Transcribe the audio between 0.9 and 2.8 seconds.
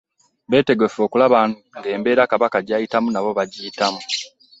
okulaba ng'embeera Kabaka